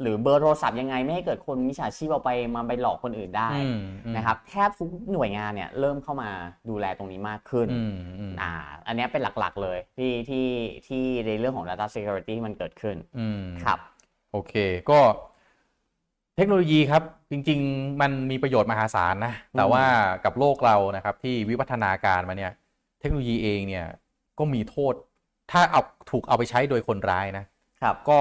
[0.00, 6.30] หรือเบอร์โทรศัพท์ยังไงไม่ให้เกิดคนมิจฉาชีพเอาไปมาไปหลอกคนอื่นได้อืมอืมนะครับแทบทุกหน่วยงานเนี่ยเริ่มเข้ามา
[6.70, 8.52] ดูแลตรงนี้มากขึ้นอืมอืมอ่า
[8.86, 10.46] อันเนี้ยเป็นหลักๆเลยที่ที่
[10.86, 13.78] ที่ในเรื่องของ data security ที่มันเกิดขึ้นอืมครับ
[14.32, 14.54] โอเค
[14.90, 15.00] ก็
[16.36, 19.84] เทคโนโลยีครับ จริง ๆ มันมีประโยชน์มหาศาลนะ แต่ว่า
[20.24, 22.52] กับโลกเรานะครับ ที่วิวัฒนาการมาเนี่ย
[23.00, 23.86] เทคโนโลยีเองเนี่ย
[24.38, 24.94] ก็มีโทษ
[25.52, 27.44] ถ้าเอาถูกเอาไปใช้โดยคนร้ายนะ
[27.82, 28.20] ครับ ก็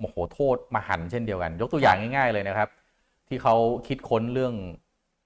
[0.00, 2.68] โมโหโทษมหันต์เช่นเดียวกัน ยกตัวอย่างง่าย ๆ เลยนะครับ
[3.28, 3.54] ที่เขา
[3.86, 4.54] คิดค้นเรื่อง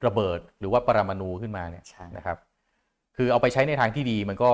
[0.07, 2.39] ระเบิดหรือว่าปรมาณูขึ้นมาเนี่ยใช่นะครับ
[3.17, 4.51] คือเอาไปใช้ในทางที่ดีมันก็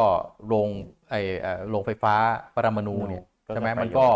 [0.47, 0.69] โรง
[1.11, 2.15] ไอเอ่อโรงไฟฟ้า
[2.57, 4.07] ปรมาณูเนี่ยก็ใช่ไหมจะประโยชน์มันก็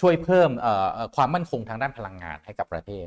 [0.00, 3.06] ช่วยเพิ่มเอ่อเอ่อความมั่นคงทางด้านพลังงานให้กับประเทศ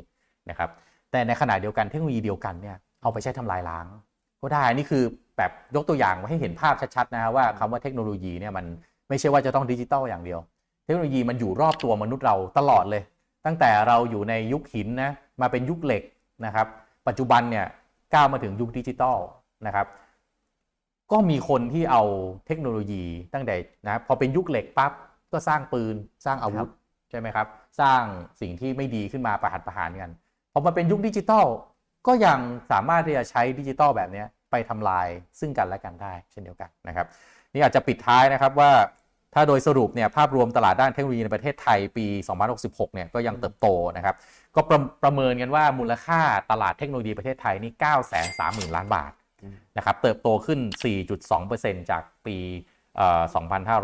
[0.50, 0.70] นะครับ
[1.10, 3.86] แต่ในขณะเดียวกันเทคโนโลยีเดียวกันเนี่ยเอาไปใช้ทำลายล้าง
[4.42, 5.04] ก็ได้นี่คือ
[5.38, 8.66] แบบยกตัวอย่างมาให้เห็นภาพชัดๆนะฮะว่าคำว่าเทคโนโลยีเนี่ยมัน
[9.08, 10.40] ไม่ใช่ว่าจะต้องดิจิตอลอย่างเดียว
[10.88, 13.02] เทคโนโลยีมันอยู่รอบตัวมนุษย์เราตลอดเลย
[13.46, 16.02] ตั้งแต่เราอยู่ในยุคหินนะมาเป็นยุคเหล็ก
[16.44, 16.66] นะครับ
[17.06, 17.66] ปัจจุบันเนี่ย
[18.14, 19.18] ก้าวมาถึงยุคดิจิตอล
[19.66, 19.86] นะครับ
[21.12, 22.02] ก็มีคนที่เอา
[22.46, 23.54] เทคโนโลยีตั้งแต่
[23.86, 24.92] นะพอเป็นยุคเหล็กปั๊บ
[25.32, 26.68] ก็สร้างปืนสร้างอาวุธ
[27.10, 27.46] ใช่ไหมครับ
[27.80, 28.02] สร้าง
[28.40, 30.10] สิ่งที่ไม่ดีขึ้นมาประหัตประหารกัน
[30.52, 31.46] พอมาเป็นยุคดิจิตอล
[32.06, 32.38] ก็ยัง
[32.70, 35.08] สามารถที่จะใช้ดิจิตอลแบบเนี้ยไปทำลาย
[35.40, 37.06] ซึ่งกันและกันได้เช่นเดียวกันนะครับ
[37.52, 38.70] นี่อาจจะปิดท้ายนะครับว่า
[39.34, 42.06] ถ้าโดยสรุปเนี่ยภาพรวมตลาดด้านเทคโนโลยีในประเทศไทยปี
[42.50, 44.16] 2066 เนี่ยก็ยังเติบโตนะครับ
[44.56, 47.72] ก็ประประเมินกันว่ามูลค่าตลาดเทคโนโลยีประเทศไทยนี่
[48.68, 49.12] 930,000 ล้านบาท
[49.76, 50.60] นะครับ เติบโตขึ้น
[51.24, 52.36] 4.2%จากปี
[52.96, 53.22] เอ่อ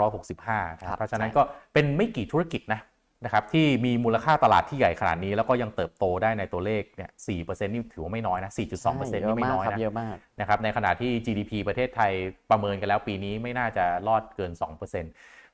[0.05, 2.81] 2565นะครับครับ เพราะฉะนั้นใช่ก็เป็นไม่กี่ธุรกิจนะ
[3.25, 12.13] นะครับที่มีมูลค่าตลาดที่ใหญ่ขนาดนี้ แล้วก็ยังเติบโตได้ในตัวเลขเนี่ย 4%นี่ถือว่าไม่น้อยนะ 4.2%เยนี่อะไม่มากน้อยครับนะเยอะมากนะครับ ในขณะที่ GDP ประเทศไทย
[12.51, 15.03] ประเมินกันแล้วปีนี้ไม่น่าจะรอดเกิน 2%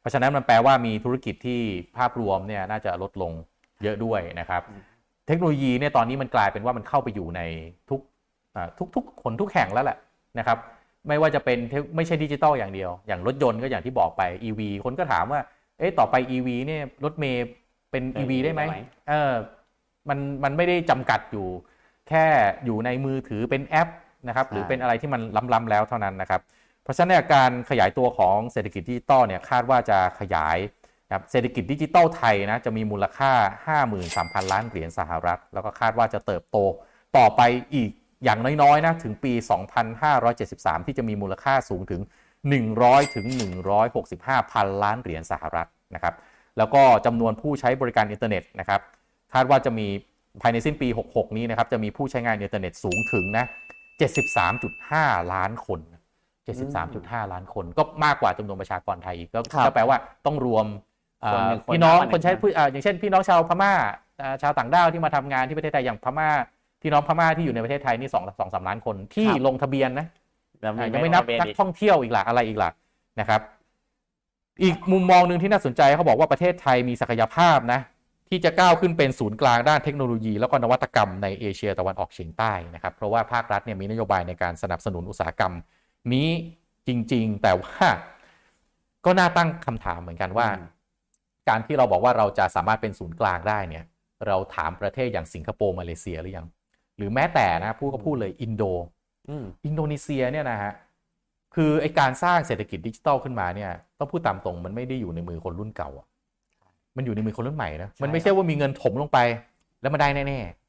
[0.00, 1.60] เพราะฉะนั้นมันแปลว่ามีธุรกิจที่
[1.96, 3.32] ภาพรวมเนี่ยน่าจะลดลง
[3.82, 4.62] เยอะด้วยนะครับ
[5.26, 7.40] เทคโนโลยีเนี่ยตอนนี้มันกลายเป็นว่ามันเข้าไปอยู่ใน
[7.90, 8.00] ทุก
[8.56, 9.98] อ่าทุกๆคนทุกแห่งแล้วแหละ
[10.38, 10.58] นะครับ
[11.08, 15.40] ไม่ว่าจะเป็นเทคไม่ใช่ดิจิตอลอย่างเดียว อย่างรถยนต์ก็อย่างที่บอกไป EV คนก็ถามว่า
[15.78, 17.46] เอ๊ะต่อไป EV เนี่ยรถเมย์
[17.90, 19.32] เป็นเป็น EV ได้ไหมได้ไหมเออ
[20.08, 21.46] มันมันไม่ได้จำกัดอยู่
[22.08, 22.24] แค่
[22.64, 23.88] อยู่ในมือถือเป็นแอป
[24.28, 25.20] นะครับหรือเป็นอะไรที่มัน
[25.52, 30.58] ล้ำๆแล้วเท่านั้นนะครับเพ ราะฉะนั้นการขยายตัวของเศรษฐกิจดิจิตอลเนี่ยคาดว่าจะขยาย
[31.14, 33.32] ครับเศรษฐกิจดิจิตอลไทยนะจะมีมูลค่า
[33.92, 36.56] 53,000 ล้านเหรียญสหรัฐ แล้วก็คาดว่าจะเติบโต
[37.16, 37.40] ต่อไป
[37.74, 37.90] อีก
[38.24, 39.32] อย่างน้อยๆนะถึงปี
[40.10, 42.00] 2573 ที่จะมีมูลค่าสูงถึง
[42.58, 43.26] 100 ถึง
[43.88, 46.14] 165 พันล้านเหรียญสหรัฐนะครับ
[46.58, 48.80] แล้วก็จำนวนผู้ใช้บริการอินเทอร์เน็ตนะครับ
[49.34, 49.86] คาดว่าจะมี
[50.42, 53.44] ภายในสิ้นปี 66 นี้นะครับจะมีผู้ใช้งานอินเทอร์เน็ตสูงถึงนะ
[54.58, 55.80] 73.5 ล้านคน
[56.92, 60.66] 73.5 ล้านคน ก็มากกว่าจำนวนประชากรไทยอีกก็ครับก็แปลว่าต้องรวม
[61.22, 63.72] เอ่อคนหนึ่งคนพี่น้องมากกว่าคนใช้หนึ่งผู้อ่าอย่างเช่น พี่น้องชาวพม่า
[64.20, 66.30] อ่าชาวต่างด้าวที่มาทำงานที่ประเทศไทยอย่างพม่า
[66.82, 70.06] พี่น้องพม่าที่อยู่ในประเทศไทยนี่สองสองสามล้านคนที่ครับลงทะเบียนนะ
[70.60, 72.70] แล้วอ่ายังไม่นับเบนักอีกท่องเที่ยวอีกล่ะอะไรอีกล่ะ
[73.20, 73.40] นะครับ
[74.62, 77.80] อีกมุมมองหนึ่งที่น่าสนใจเขาบอกว่าประเทศไทยมีศักยภาพนะ
[78.28, 85.52] ที่จะก้าวขึ้นเป็นศูนย์กลางด้านเทคโนโลยี แล้วก็นวัตกรรมในเอเชียตะวันออกเฉียงใต้นะครับ เพราะว่าภาครัฐเนี่ยมีนโยบายในการสนับสนุนอุตสาหกรรม
[86.14, 86.28] นี้
[86.88, 87.86] จริง ๆ แต่ว่า
[89.04, 90.68] ก็น่าตั้งคำถามเหมือนกันว่าอืม
[91.48, 93.84] การที่เราบอกว่าเราจะสามารถเป็นศูนย์กลางได้เนี่ย
[94.26, 96.46] เราถามประเทศอย่างสิงคโปร์มาเลเซียหรือยัง
[96.96, 98.62] หรือแม้แต่นะพูดก็พูดเลยอินโด
[99.28, 100.72] อืมอินโดนีเซียเนี่ยนะฮะ
[101.54, 106.06] คือไอการสร้างเศรษฐกิจดิจิทัลขึ้นมาเนี่ยต้องพูดตามตรงมันไม่ได้อยู่ในมือคนรุ่นเก่าอะ
[106.96, 109.18] มันอยู่ในมือคนรุ่นใหม่นะใช่มันไม่ใช่ว่ามีเงินถมลงไป
[109.80, 110.59] แล้วมาได้แน่ใช่ๆ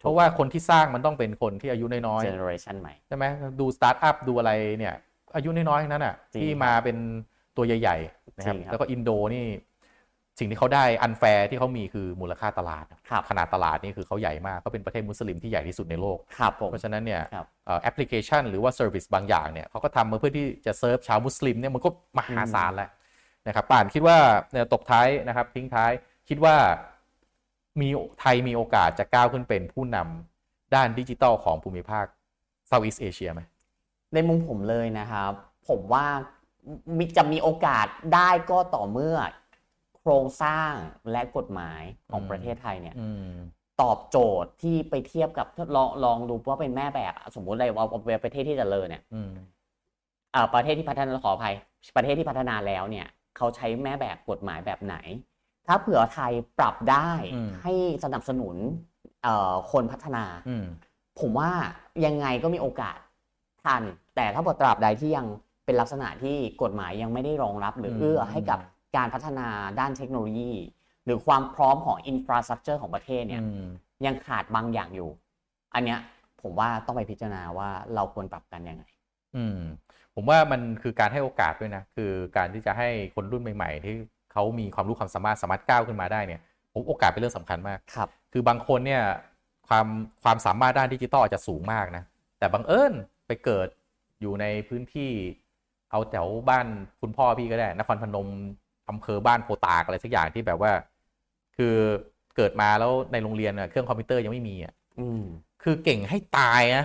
[0.00, 3.24] เพราะว่าคนที่สร้างมันต้องเป็นคนที่อายุน้อยเจเนอเรชันใหม่ๆใช่ไหม
[3.60, 4.94] ดูสตาร์ทอัพดูอะไรเนี่ย
[5.36, 6.96] อายุน้อยๆทั้งนั้นอะจริงที่มาเป็น
[7.56, 9.46] ตัวใหญ่ๆนะครับจริงครับแล้วก็อินโดนี่
[10.38, 22.90] สิ่งที่เขาได้ unfair ที่เขามีคือมูลค่าตลาดครับขนาดตลาดนี่คือเขาใหญ่มากเขาเป็นประเทศมุสลิมที่ใหญ่ที่สุดในโลกครับผมเพราะฉะนั้นเนี่ยครับเอ่อแอปพลิเคชันหรือว่า service บางอย่างเนี่ยเขาก็ทำมาเพื่อที่จะเซิร์ฟชาวมุสลิมเนี่ยมันก็มหาศาลแล้ว
[23.46, 24.16] นะครับป่านคิดว่า
[24.52, 25.92] เนี่ยตบท้ายนะครับทิ้งท้าย
[26.28, 26.54] คิดว่า
[27.80, 27.88] มี
[28.20, 32.06] ไทยมีโอกาสจะก้าวขึ้นเป็นผู้นำด้านดิจิทัลของภูมิภาค
[32.66, 33.40] เซาท์อีสเอเชียไหม
[34.14, 35.32] ในมุมผมเลยนะครับ
[35.68, 36.06] ผมว่า
[36.98, 39.16] มีจะมีโอกาสได้ก็ต่อเมื่อ
[39.98, 40.72] โครงสร้าง
[41.10, 43.32] และกฎหมายของอืมประเทศไทยเนี่ยอืม
[43.82, 49.30] ตอบโจทย์ที่ไปเทียบกับถ้าลองลองดูว่าเป็นแม่แบบอะสมมุติเลยว่าเป็นประเทศที่เจริญเนี่ยอืม
[50.34, 51.54] อ่าประเทศที่พัฒนาขออภัย
[51.96, 54.96] ประเทศที่พัฒนาแล้วเนี่ย เขาใช้แม่แบบกฎหมายแบบไหน
[55.66, 57.72] ถ้าเผื่อไทยปรับได้อืมให้
[58.04, 58.56] สนับสนุน
[59.22, 60.66] เอ่อคนพัฒนาอืม
[61.20, 61.50] ผมว่า
[62.06, 62.98] ยังไงก็มีโอกาส
[63.62, 63.82] ทัน
[64.16, 65.26] แต่ถ้าเกิดตราบใดที่ยัง
[65.64, 68.58] เป็นลักษณะที่กฎหมายยังไม่ได้รองรับหรือมเอื้อให้กับ
[68.96, 69.48] การพัฒนา
[69.80, 70.52] ด้านเทคโนโลยี
[71.04, 73.66] หรือความพร้อมของอินฟราสตรักเจอร์ของประเทศเนี่ยอืม
[74.06, 75.10] ยังขาดบางอย่างอยู่
[75.74, 75.98] อันเนี้ย
[76.42, 78.84] ผมว่าต้องไปพิจารณาว่าเราควรปรับกันยังไง
[79.36, 79.58] อืม
[80.14, 83.94] ผมว่ามันคือการให้โอกาสด้วยนะ คือการที่จะให้คนรุ่นใหม่ ๆ ที่
[84.36, 86.40] เขามีความรู้ความสามารถสามารถก้าวขึ้นมาได้เนี่ย
[86.72, 89.02] ผมโอกาสเป็นเรื่องสำคัญมากครับคือบางคนเนี่ย
[89.68, 89.86] ความ
[90.22, 92.04] ความสามารถด้านดิจิตอลอาจจะสูงมากนะ
[92.38, 92.92] แต่บังเอิญ
[93.26, 93.68] ไปเกิด
[94.20, 95.10] อยู่ในพื้นที่
[95.90, 96.66] เอาแถวบ้าน
[97.00, 98.28] คุณพ่อพี่ก็ได้ นครพนม
[98.90, 100.72] อำเภอบ้านโพตากอะไรสักอย่างที่แบบว่า
[101.56, 101.74] คือ
[102.36, 105.22] เกิดมาแล้วในโรงเรียนอะเครื่องคอมพิวเตอร์ยังไม่มีอะอืม
[105.62, 106.84] คือเก่งให้ตายนะ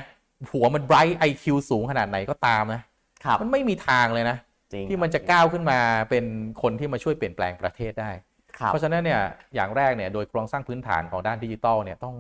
[0.52, 2.82] หัวมัน bright ไอคิวสูงขนาดไหนก็ตามนะ
[3.24, 4.51] ครับมันไม่มีทางเลยนะจริง
[4.90, 5.80] ที่มันจะก้าวขึ้นมา
[6.10, 6.26] เป็น
[6.62, 8.12] คนที่มาช่วยเปลี่ยนแปลงประเทศได้
[8.58, 9.22] ครับเพราะฉะนั้นเนี่ย
[9.56, 12.16] อย่างแรกเนี่ยโดยโครงสร้างพื้นฐานของด้านดิจิทัลเนี่ยต้อง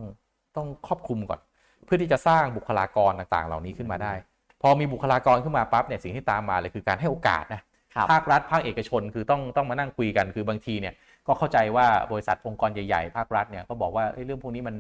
[0.57, 1.39] ต้องครอบคลุมก่อน
[1.85, 4.13] เพื่อที่จะสร้างบุคลากรต่างๆ เหล่านี้ขึ้นมาได้
[4.61, 7.61] พอมีบุคลากรขึ้นมาปั๊บเนี่ยสิ่งที่ตามมาเลยคือการให้โอกาสนะ
[7.95, 10.93] ครับภาครัฐภาคเอกชนคือต้องต้องมานั่งคุยกันคือบางทีเนี่ย
[11.27, 14.75] ก็เข้าใจว่าบริษัทองค์กรใหญ่ๆ ภาครัฐเนี่ยก็บอกว่าเอ้ยเรื่องพวกนี้มัน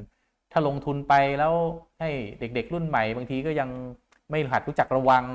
[0.51, 1.53] ถ้าลงทุนไปแล้ว
[1.99, 3.69] ให้เด็กๆ รุ่นใหม่ บางทีก็ยัง
[4.29, 5.25] ไม่หัดรู้จักระวัง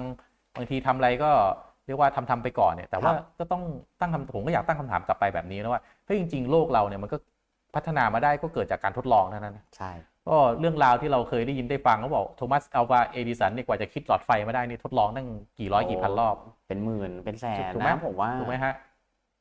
[0.57, 1.31] บางทีทำอะไรก็
[1.87, 3.63] เรียกว่าทำทำไปก่อนเนี่ยแต่ว่าก็ต้อง
[4.01, 7.17] ตั้งคำผมก็อยากตั้งคำถามกลับไปแบบนี้นะว่าเฮ้ยจริง ๆ โลกเราเนี่ยมันก็
[7.75, 9.91] พัฒนามาได้ก็เกิดจากการทดลองเท่านั้นนะใช่
[10.29, 16.37] ก็เรื่องราวที่เราเคยได้ยินได้ฟังเขาบอกโทมัสอัลวาเอดิสันเนี่ยกว่าจะคิดหลอดไฟมาได้นี่ทดลองตั้งกี่ร้อยกี่พันรอบ
[16.69, 18.75] เป็นหมื่นเป็นแสนถูกไหมนะผมว่าถูกไหมฮะ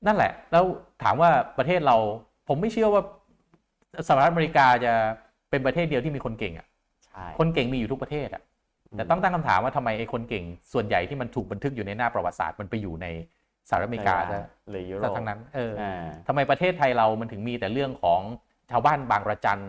[0.07, 0.63] นั่นแหละ แล้ว
[1.03, 1.97] ถามว่าประเทศเรา
[2.47, 3.01] ผมไม่เชื่อว่า
[4.07, 4.93] สหรัฐอเมริกาจะ
[5.49, 6.67] เป็นประเทศเดียวที่มีคนเก่งอะ
[7.05, 8.41] ใช่คนเก่งมีอยู่ทุกประเทศอะ
[8.97, 13.07] แต่ต้องตั้งคำถามว่าทำไมไอ้คนเก่งส่วนใหญ่ที่มันถูกบันทึกอยู่ในหน้าประวัติศาสตร์มันไปอยู่ใน
[13.69, 15.93] สหรัฐอเมริกาซะหรือยุโรซะปทั้งนั้นเอออ่า
[16.27, 18.21] ทำไมประเทศไทยเรามันถึงมีแต่เรื่องของ
[18.71, 19.63] ชาวบ้านบางระจัน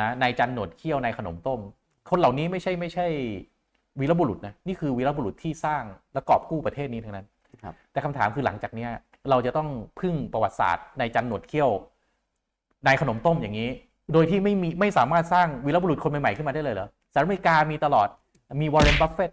[0.00, 1.60] นะนายจันหนวดเขี้ยวนายขนมต้ม
[2.10, 3.06] คนเหล่านี้ไม่ใช่ไม่ใช่
[4.00, 7.26] วีรบุรุษนะนี่คือวีรบุรุษที่สร้างและกอบกู้ประเทศนี้ทั้งนั้น
[7.62, 8.90] ครับแต่คำถามคือหลังจากเนี้ย
[9.30, 9.68] เราจะต้อง
[10.00, 11.70] พึ่งประวัติศาสตร์นายจันหนวดเขี้ยว
[12.86, 13.70] นายขนมต้มอย่างนี้
[14.12, 18.08] โดยที่ไม่มีไม่สามารถสร้างวีรบุรุษคนใหม่ๆขึ้นมาได้เลยเหรอสหรัฐอเมริกามีตลอด
[18.60, 19.30] มีวอร์เรนบัฟเฟต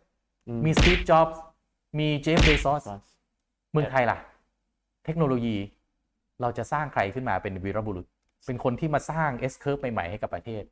[0.47, 1.41] อืมีสตีฟจ็อบส์
[1.99, 2.95] มีเจฟเบซอสก็
[3.71, 4.17] เมืองไทยล่ะ
[5.05, 5.57] เทคโนโลยี
[6.41, 8.05] เราจะสร้างใครขึ้นมาเป็นวีรบุรุษ
[8.45, 10.63] เป็นคนที่มาสร้าง S curve ใหม่ ๆ ให้กับประเทศ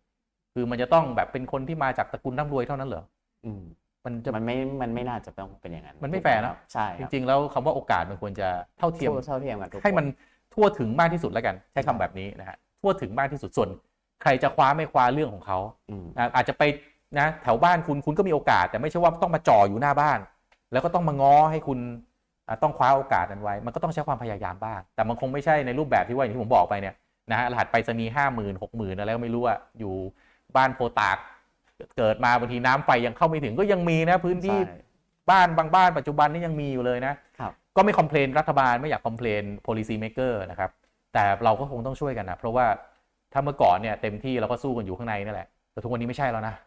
[0.54, 3.04] คือมันจะต้องแบบเป็นคนที่มาจากตระกูลร่ำรวยเท่านั้นเหรอ
[3.46, 3.64] อืม
[4.06, 8.48] มันจะมันไม่มันไม่น่าจะต้องเป็นอย่างนั้น มันไม่แฟร์แล้วใช่จริง ๆ แล้วคำว่าโอกาสมันควรจะ
[8.80, 10.10] เท่าเทียมทั่วเท่าเทียมกันทุกให้มันค
[10.54, 13.70] ทั่วถึงมากที่สุดแล้วกัน ใช้คำแบบนี้นะฮะทั่วถึงมากที่สุดส่วน
[14.24, 15.58] ใครจะคว้าไม่คว้าเรื่องของเขา
[15.90, 16.64] อืมนะอาจจะไป
[17.20, 20.20] นะแถวบ้านคุณคุณก็มีโอกาส แต่ไม่ใช่ว่าต้องมาจ่ออยู่หน้าบ้าน
[20.72, 21.80] แล้วก็ต้องมาง้อให้คุณ
[22.48, 26.96] อะต้องคว้าโอกาสนั้นไว้ มันก็ต้องใช้ความพยายามบ้าง แต่มันคงไม่ใช่ในรูปแบบที่ว่าอย่างที่ผมบอกไปเนี่ย
[27.32, 29.93] นะฮะรหัสไปรษณีย์ห้าหมื่นหกหมื่นอะไรก็ไม่รู้อะอยู่
[30.56, 31.17] บ้านโพตาก
[31.98, 34.78] เกิดมาบางทีน้ำไฟยังเข้าไม่ถึงก็ยังมีนะพื้นที่ใช่
[35.30, 40.72] บ้านบางบ้านปัจจุบันนี่ยังมีอยู่เลยนะครับก็ไม่คอมเพลนรัฐบาลไม่อยากคอมเพลน policy maker นะครับ
[41.13, 42.65] แต่เราก็คงต้องช่วยกันนะเพราะว่า
[43.34, 46.67] ถ้าเมื่อก่อนเนี่ยเต็มที่เราก็สู้กันอยู่ข้างในนั่นแหละแต่ทุกวันนี้ไม่ใช่แล้วนะว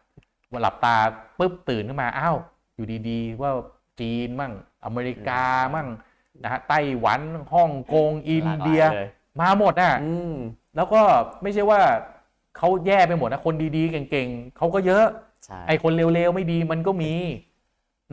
[0.61, 0.95] หลับตา
[1.39, 2.37] ปุ๊บตื่นขึ้นมาอ้าว
[2.75, 3.51] อยู่ดีๆ ว่า
[3.99, 4.53] จีนมั่ง
[4.85, 5.43] อเมริกา
[5.75, 5.87] มั่ง
[6.43, 7.21] นะฮะไต้หวัน
[7.53, 10.33] ฮ่องกงอินเดียหลากหลาลมาหมดน่ะอืม
[10.75, 11.01] แล้วก็
[11.41, 11.81] ไม่ใช่ว่า
[12.57, 15.05] เขาแย่ไปหมดนะคนดีๆ เก่งๆเขาก็เยอะ
[15.45, 17.13] ใช่ไอ้คนเร็วๆไม่ดีมันก็มี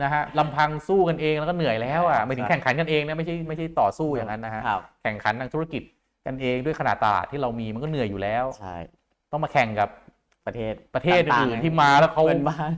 [0.03, 5.81] นะฮะลำพังสู้กันเองแล้วก็เหนื่อยแล้วอะไม่ถึงแข่งขันกันเองนะไม่ใช่ไม่ใช่ต่อสู้อย่างนั้นนะฮะครับแข่งขันทางธุรกิจ
[6.25, 8.75] กันเองด้วยขนาดตลาดที่เรามีมันก็เหนื่อยอยู่แล้วใช่
[9.31, 9.89] ต้องมาแข่งกับ
[10.49, 12.71] ประเทศประเทศต่างๆอื่นๆที่มาแล้วเขาเพื่อนบ้าน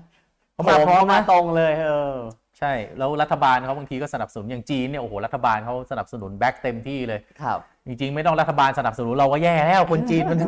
[0.54, 2.16] เขามาพร้อมมานะตรงเลยเออ
[2.60, 10.40] ใช่ แล้วรัฐบาลเขาบางทีก็สนับสนุนอย่างจีนเนี่ยโอ้โหรัฐบาลเขาสนับสนุนแบ็กเต็มที่เลยครับ จริงๆ ไม่ต้องรัฐบาลสนับสนุนเราก็แย่แล้วคนจีนมัน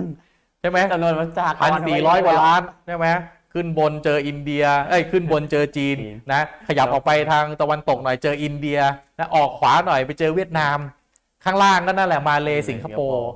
[0.59, 3.07] ใช่ไหมจำนวนประชากพันรสี่ร้อยกว่าล้านใช่ไหม
[3.53, 8.79] ขึ้นบนเจออินเดียเอ้ยขึ้นบนเจอจีนจีนนะ ขยับออกไปทางตะวันตกหน่อยเจออินเดีย
[9.17, 10.77] นะออกขวาหน่อยไปเจอเวียดนาม
[11.43, 13.27] ข้างล่างก็นั่นแหละมาเลสิงคโปร์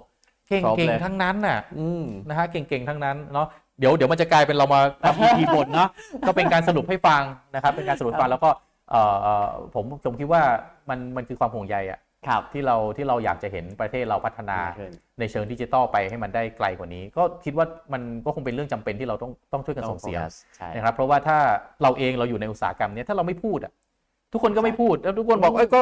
[0.47, 3.47] เก่งๆทั้งนั้นน่ะอืมนะฮะเก่งๆทั้งนั้นเนาะ
[3.79, 5.89] เดี๋ยวเดี๋ยวมันจะกลายเป็นเรามาทำ EP บทเนาะ
[6.27, 7.23] ก็เป็นการสรุปให้ฟัง
[7.55, 8.49] นะครับ เป็นการสรุปให้ฟังแล้วก็
[8.91, 10.41] เอ่อเอ่อผมผมคิดว่า
[10.89, 21.37] มันมันคือความห่วงใยอะครับที่เราที่เราอยากจะเห็นประเทศเราพัฒนามากขึ้นในเชิงดิจิทัลไปให้มันได้ไกลกว่านี้ ก็คิดว่ามันก็คงเป็นเรื่องจำเป็นที่เราต้องต้องช่วยกันส่งเสียงต้องโฟกัสใช่นะครับเพราะว่าถ้า
[21.83, 23.71] เราเองเราอยู่ในอุตสาหกรรมเนี้ยถ้าเราไม่พูดอะ
[24.33, 25.81] ทุกคนก็ไม่พูดแล้วทุกคนบอกเอ้ยก็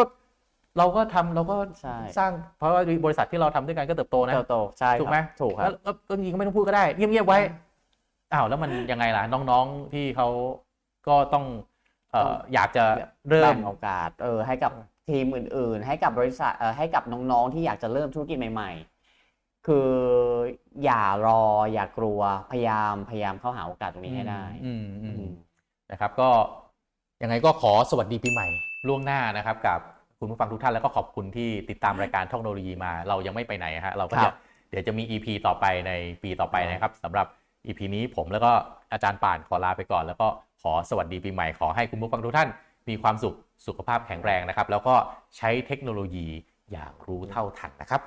[0.78, 7.40] เราก็ทำเราก็ใช่สร้างเพราะว่าบริษัทที่เราทำด้วยกันก็เติบโตนะเติบโตใช่ครับถูกไหมถูกคแล้รัวบแล้วก็จริงๆก็ไม่ต้องพูดก็ได้เงียบๆไว้
[8.36, 10.28] อ้าวแล้วมันยังไงล่ะน้องๆที่เขา
[11.08, 11.46] ก็ต้อง
[12.12, 12.84] เอ่ออยากจะ
[13.30, 14.72] เริ่มแบ่งโอกาสเออให้กับ
[15.10, 18.72] ทีมอื่น ๆ ให้กับบริษัทเออให้กับน้องๆที่อยากจะเริ่มธุรกิจใหม่
[19.20, 19.90] ๆ คือ
[20.84, 21.42] อย่ารอ
[21.74, 22.22] อย่ากลัว
[22.52, 25.32] พยายามพยายามเข้าหาโอกาสตรงนี้ให้ได้อืมอืมอืม
[25.92, 26.30] นะครับ ก็
[27.24, 28.48] ยังไงก็ขอสวัสดีปีใหม่
[28.88, 29.80] ล่วงหน้านะครับกับ
[30.20, 34.34] คุณผู้ฟังทุกท่านแล้วก็ขอบคุณที่ติดตามรายการเทคโนโลยีมา เรายังไม่ไปไหนฮะเราก็ครัจะบ
[34.70, 35.92] เดี๋ยวจะมี EP ต่อไปใน
[36.24, 37.28] ปีต่อไปนะครับสำหรับ
[37.68, 38.52] EP นี้ผมแล้วก็
[38.92, 40.28] อาจารย์ป่านขอลาไปก่อน แล้วก็
[40.62, 42.50] ขอสวัสดีปีใหม่ขอให้คุณผู้ฟังทุกท่าน
[42.90, 43.36] มีความสุข
[43.68, 44.96] สุขภาพแข็งแรงนะครับ แล้วก็
[45.38, 46.28] ใช้เทคโนโลยี
[46.72, 48.02] อย่างรู้เท่าทันนะครับ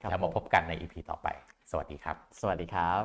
[0.00, 1.28] ครับแล้วมาพบกันใน EP ต่อไป
[1.70, 3.02] สวัสดีครับ สวัสดีครับ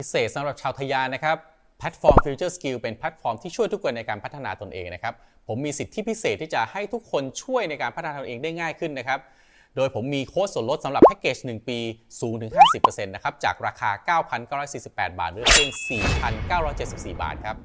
[0.00, 1.36] พิเศษสำหรับชาวทยานนะครับ
[1.78, 5.14] แพลตฟอร์ม Future Skill เป็นแพลตฟอร์มที่ช่วยทุกคนในการพัฒนาตนเองนะครับ
[5.48, 9.18] ผมมีสิทธิพิเศษที่จะให้ทุกคนช่วยในการพัฒนาตนเองได้ง่ายขึ้นนะครับ
[9.76, 11.78] โดยผมมีโค้ดส่วนลดสำหรับแพ็กเกจ 1 ปี
[12.20, 14.18] สูงถึง 50%นะครับ จากราคา
[14.50, 15.70] 9,948 บาทเหลือเพียง
[16.46, 17.56] 4,974 บาทครับ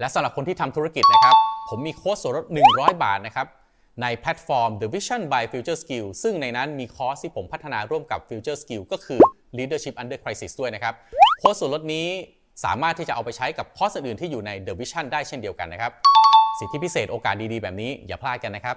[0.00, 1.36] และสำหรับคนที่ทำธุรกิจนะครับ
[1.68, 3.46] ผมมีโค้ดส่วนลด 100 บาทนะครับ
[4.02, 9.20] ในแพลตฟอร์ม The Vision by Future Skill ซึ่งในนั้นมีคอร์สที่ผมพัฒนาร่วมกับ Future Skill ก็คือ
[9.58, 10.94] Leadership Under Crisis ด้วยนะครับ
[11.38, 12.06] โค้ดส่วนลดนี้
[12.64, 15.92] สามารถที่จะเอาไปใช้กับคอร์สอื่นที่อยู่ใน The Vision ได้เช่นเดียวกันนะครับ
[16.58, 18.76] สิทธิพิเศษโอกาสดีๆ แบบนี้อย่าพลาดกันนะครับ